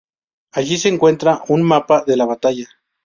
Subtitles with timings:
[0.53, 2.67] Allí se encuentra un mapa de la batalla.